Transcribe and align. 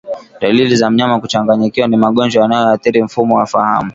Dalili 0.41 0.75
za 0.77 0.89
mnyama 0.89 1.19
kuchanganyikiwa 1.19 1.87
ni 1.87 1.97
magonjwa 1.97 2.41
yanayoathiri 2.41 3.03
mfumo 3.03 3.35
wa 3.35 3.45
fahamu 3.45 3.89